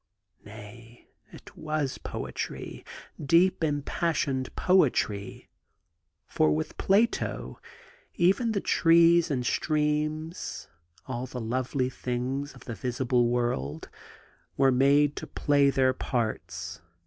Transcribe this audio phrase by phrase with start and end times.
[0.27, 2.83] * Nay, it was poetry
[3.19, 5.47] I deep, impassioned poetry
[6.25, 7.61] 1 for with Plato,
[8.15, 10.67] even the trees and streams,
[11.05, 13.89] all the lovely things of the visible world,
[14.57, 16.81] were made to play their parts.